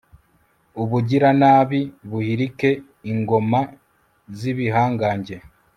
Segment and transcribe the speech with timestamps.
[0.81, 2.69] ubugiranabi buhirike
[3.11, 3.59] ingoma
[4.37, 5.35] z'ibihangange